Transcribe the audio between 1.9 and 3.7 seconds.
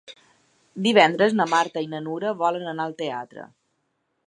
na Nura volen anar al teatre.